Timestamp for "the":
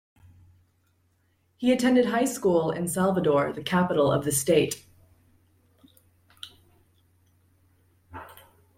3.53-3.61, 4.25-4.31